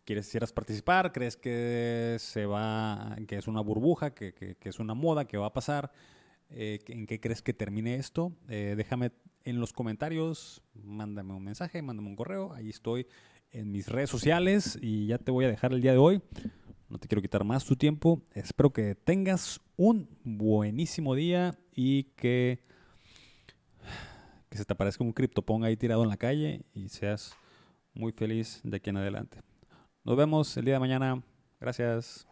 ¿Quieres, 0.04 0.26
quisieras 0.26 0.52
participar? 0.52 1.12
¿Crees 1.12 1.36
que 1.36 2.16
se 2.18 2.46
va, 2.46 3.14
que 3.26 3.36
es 3.36 3.46
una 3.46 3.60
burbuja, 3.60 4.14
que, 4.14 4.32
que, 4.32 4.54
que 4.56 4.68
es 4.70 4.78
una 4.78 4.94
moda, 4.94 5.26
que 5.26 5.36
va 5.36 5.46
a 5.46 5.52
pasar? 5.52 5.92
Eh, 6.50 6.78
¿En 6.86 7.06
qué 7.06 7.20
crees 7.20 7.42
que 7.42 7.52
termine 7.52 7.96
esto? 7.96 8.32
Eh, 8.48 8.74
déjame 8.76 9.12
en 9.48 9.60
los 9.60 9.72
comentarios, 9.72 10.62
mándame 10.74 11.32
un 11.32 11.42
mensaje, 11.42 11.80
mándame 11.82 12.08
un 12.08 12.16
correo. 12.16 12.52
Ahí 12.52 12.68
estoy 12.68 13.06
en 13.50 13.70
mis 13.72 13.88
redes 13.88 14.10
sociales 14.10 14.78
y 14.80 15.06
ya 15.06 15.18
te 15.18 15.30
voy 15.30 15.46
a 15.46 15.48
dejar 15.48 15.72
el 15.72 15.80
día 15.80 15.92
de 15.92 15.98
hoy. 15.98 16.22
No 16.88 16.98
te 16.98 17.08
quiero 17.08 17.22
quitar 17.22 17.44
más 17.44 17.64
tu 17.64 17.76
tiempo. 17.76 18.22
Espero 18.34 18.72
que 18.72 18.94
tengas 18.94 19.60
un 19.76 20.08
buenísimo 20.22 21.14
día 21.14 21.58
y 21.74 22.04
que, 22.16 22.62
que 24.50 24.58
se 24.58 24.64
te 24.64 24.72
aparezca 24.72 25.04
un 25.04 25.12
criptopong 25.12 25.64
ahí 25.64 25.76
tirado 25.76 26.02
en 26.02 26.10
la 26.10 26.16
calle 26.16 26.64
y 26.74 26.88
seas 26.88 27.34
muy 27.94 28.12
feliz 28.12 28.60
de 28.64 28.76
aquí 28.76 28.90
en 28.90 28.98
adelante. 28.98 29.40
Nos 30.04 30.16
vemos 30.16 30.56
el 30.56 30.64
día 30.64 30.74
de 30.74 30.80
mañana. 30.80 31.22
Gracias. 31.60 32.27